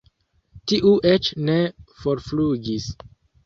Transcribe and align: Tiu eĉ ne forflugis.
Tiu 0.71 0.93
eĉ 1.11 1.31
ne 1.51 1.59
forflugis. 2.03 2.93